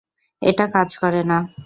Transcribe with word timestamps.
এটা 0.41 0.65
কাজ 0.75 0.89
করে 0.97 1.21
না। 1.23 1.37